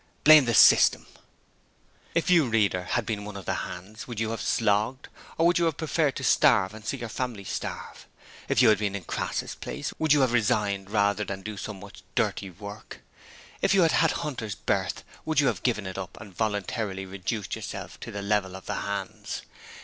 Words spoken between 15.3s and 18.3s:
you have given it up and voluntarily reduced yourself to the